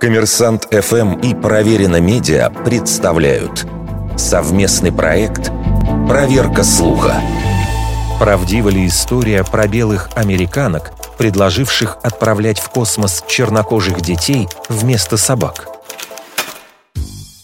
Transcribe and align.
Коммерсант 0.00 0.68
ФМ 0.70 1.14
и 1.20 1.34
Проверено 1.34 2.00
Медиа 2.00 2.50
представляют 2.50 3.66
совместный 4.16 4.92
проект 4.92 5.50
«Проверка 6.08 6.62
слуха». 6.62 7.20
Правдива 8.18 8.68
ли 8.68 8.86
история 8.86 9.44
про 9.44 9.68
белых 9.68 10.10
американок, 10.14 10.92
предложивших 11.18 11.98
отправлять 12.02 12.58
в 12.58 12.70
космос 12.70 13.24
чернокожих 13.26 14.00
детей 14.00 14.48
вместо 14.68 15.16
собак? 15.16 15.68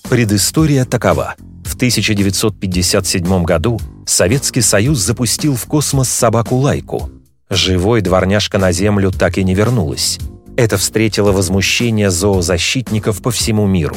Предыстория 0.08 0.84
такова. 0.84 1.34
В 1.64 1.74
1957 1.74 3.42
году 3.44 3.80
Советский 4.06 4.60
Союз 4.60 4.98
запустил 4.98 5.56
в 5.56 5.64
космос 5.66 6.08
собаку 6.08 6.56
Лайку. 6.56 7.10
Живой 7.50 8.00
дворняжка 8.02 8.58
на 8.58 8.72
Землю 8.72 9.10
так 9.10 9.36
и 9.36 9.44
не 9.44 9.54
вернулась. 9.54 10.18
Это 10.57 10.77
встретило 10.77 11.32
возмущение 11.32 12.11
зоозащитников 12.11 13.22
по 13.22 13.31
всему 13.31 13.67
миру. 13.67 13.96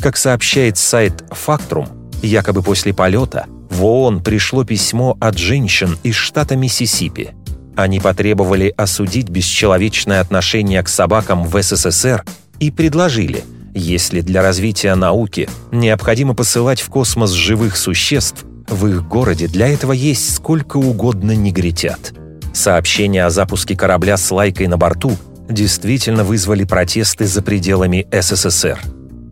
Как 0.00 0.16
сообщает 0.16 0.76
сайт 0.76 1.24
«Фактрум», 1.30 1.88
якобы 2.22 2.62
после 2.62 2.92
полета 2.92 3.46
в 3.70 3.84
ООН 3.84 4.22
пришло 4.22 4.64
письмо 4.64 5.16
от 5.18 5.38
женщин 5.38 5.98
из 6.02 6.14
штата 6.14 6.56
Миссисипи. 6.56 7.30
Они 7.74 8.00
потребовали 8.00 8.72
осудить 8.76 9.30
бесчеловечное 9.30 10.20
отношение 10.20 10.82
к 10.82 10.88
собакам 10.88 11.44
в 11.44 11.60
СССР 11.60 12.24
и 12.60 12.70
предложили, 12.70 13.42
если 13.74 14.20
для 14.20 14.42
развития 14.42 14.94
науки 14.94 15.48
необходимо 15.72 16.34
посылать 16.34 16.80
в 16.80 16.88
космос 16.88 17.30
живых 17.30 17.76
существ, 17.76 18.44
в 18.68 18.86
их 18.86 19.08
городе 19.08 19.48
для 19.48 19.68
этого 19.68 19.92
есть 19.92 20.34
сколько 20.34 20.76
угодно 20.76 21.34
негритят. 21.34 22.14
Сообщение 22.52 23.24
о 23.24 23.30
запуске 23.30 23.76
корабля 23.76 24.16
с 24.16 24.30
лайкой 24.30 24.68
на 24.68 24.76
борту 24.76 25.16
действительно 25.48 26.24
вызвали 26.24 26.64
протесты 26.64 27.26
за 27.26 27.42
пределами 27.42 28.06
СССР. 28.10 28.80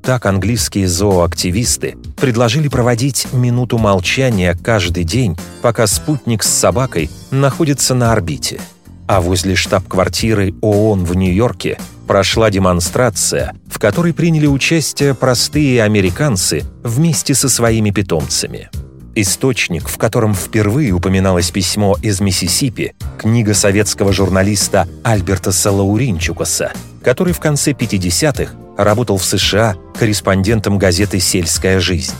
Так 0.02 0.26
английские 0.26 0.88
зооактивисты 0.88 1.96
предложили 2.20 2.68
проводить 2.68 3.28
минуту 3.32 3.78
молчания 3.78 4.56
каждый 4.60 5.04
день, 5.04 5.36
пока 5.62 5.86
спутник 5.86 6.42
с 6.42 6.48
собакой 6.50 7.08
находится 7.30 7.94
на 7.94 8.12
орбите. 8.12 8.60
А 9.06 9.20
возле 9.20 9.54
штаб-квартиры 9.54 10.54
ООН 10.60 11.04
в 11.04 11.14
Нью-Йорке 11.14 11.78
прошла 12.06 12.50
демонстрация, 12.50 13.54
в 13.66 13.78
которой 13.78 14.12
приняли 14.12 14.46
участие 14.46 15.14
простые 15.14 15.82
американцы 15.82 16.64
вместе 16.82 17.34
со 17.34 17.48
своими 17.48 17.90
питомцами. 17.90 18.70
Источник, 19.14 19.88
в 19.88 19.98
котором 19.98 20.34
впервые 20.34 20.92
упоминалось 20.92 21.50
письмо 21.50 21.96
из 22.00 22.20
Миссисипи, 22.20 22.94
книга 23.18 23.52
советского 23.52 24.10
журналиста 24.10 24.88
Альберта 25.04 25.52
Салауринчукаса, 25.52 26.72
который 27.02 27.34
в 27.34 27.40
конце 27.40 27.72
50-х 27.72 28.54
работал 28.78 29.18
в 29.18 29.24
США 29.24 29.76
корреспондентом 29.98 30.78
газеты 30.78 31.20
«Сельская 31.20 31.78
жизнь». 31.78 32.14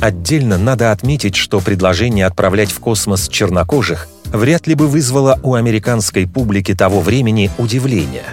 Отдельно 0.00 0.56
надо 0.56 0.90
отметить, 0.90 1.36
что 1.36 1.60
предложение 1.60 2.24
отправлять 2.24 2.70
в 2.70 2.78
космос 2.78 3.28
чернокожих 3.28 4.08
вряд 4.26 4.66
ли 4.66 4.74
бы 4.74 4.88
вызвало 4.88 5.38
у 5.42 5.52
американской 5.52 6.26
публики 6.26 6.74
того 6.74 7.00
времени 7.00 7.50
удивление. 7.58 8.24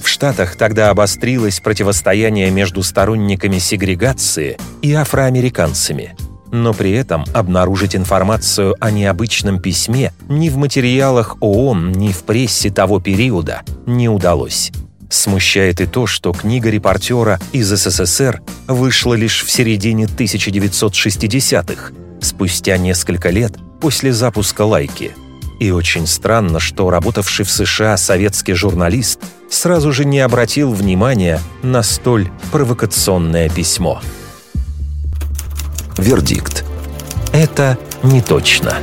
В 0.00 0.08
Штатах 0.08 0.54
тогда 0.54 0.90
обострилось 0.90 1.58
противостояние 1.58 2.50
между 2.50 2.84
сторонниками 2.84 3.58
сегрегации 3.58 4.58
и 4.80 4.92
афроамериканцами– 4.92 6.14
но 6.54 6.72
при 6.72 6.92
этом 6.92 7.24
обнаружить 7.34 7.96
информацию 7.96 8.76
о 8.78 8.92
необычном 8.92 9.58
письме 9.58 10.12
ни 10.28 10.48
в 10.48 10.56
материалах 10.56 11.36
ООН, 11.40 11.90
ни 11.92 12.12
в 12.12 12.22
прессе 12.22 12.70
того 12.70 13.00
периода 13.00 13.62
не 13.86 14.08
удалось. 14.08 14.70
Смущает 15.10 15.80
и 15.80 15.86
то, 15.86 16.06
что 16.06 16.32
книга 16.32 16.70
репортера 16.70 17.40
из 17.52 17.68
СССР 17.68 18.40
вышла 18.68 19.14
лишь 19.14 19.44
в 19.44 19.50
середине 19.50 20.04
1960-х, 20.04 21.92
спустя 22.20 22.76
несколько 22.76 23.30
лет 23.30 23.56
после 23.80 24.12
запуска 24.12 24.62
«Лайки». 24.62 25.10
И 25.58 25.72
очень 25.72 26.06
странно, 26.06 26.60
что 26.60 26.88
работавший 26.88 27.44
в 27.44 27.50
США 27.50 27.96
советский 27.96 28.54
журналист 28.54 29.20
сразу 29.50 29.92
же 29.92 30.04
не 30.04 30.20
обратил 30.20 30.72
внимания 30.72 31.40
на 31.62 31.82
столь 31.82 32.28
провокационное 32.52 33.48
письмо. 33.48 34.00
Вердикт. 35.98 36.64
Это 37.32 37.78
не 38.02 38.20
точно. 38.20 38.78